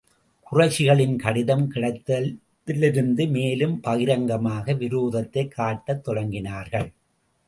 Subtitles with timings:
[0.51, 6.93] குறைஷிகளின் கடிதம் கிடைத்ததிலிருந்து மேலும் பகிரங்கமாக விரோதத்தைக் காட்டத் தொடங்கினார்கள்.